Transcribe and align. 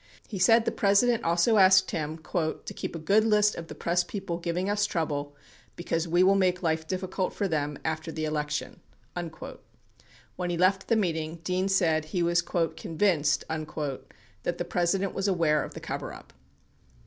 He 0.27 0.39
said 0.39 0.65
the 0.65 0.71
President 0.71 1.23
also 1.23 1.57
asked 1.57 1.91
him 1.91 2.17
"to 2.25 2.73
keep 2.73 2.95
a 2.95 2.97
good 2.97 3.23
list 3.23 3.53
of 3.53 3.67
the 3.67 3.75
press 3.75 4.03
people 4.03 4.39
giving 4.39 4.67
us 4.67 4.87
trouble, 4.87 5.35
because 5.75 6.07
we 6.07 6.23
will 6.23 6.33
make 6.33 6.63
life 6.63 6.87
difficult 6.87 7.33
for 7.33 7.47
them 7.47 7.77
after 7.85 8.11
the 8.11 8.25
election." 8.25 8.79
36 9.15 9.59
When 10.37 10.49
he 10.49 10.57
left 10.57 10.87
the 10.87 10.95
meeting, 10.95 11.35
Dean 11.43 11.67
said, 11.69 12.05
he 12.05 12.23
was 12.23 12.41
"convinced" 12.41 13.43
that 13.47 14.57
the 14.57 14.65
President 14.65 15.13
was 15.13 15.27
aware 15.27 15.63
of 15.63 15.75
the 15.75 15.79
coverup. 15.79 16.33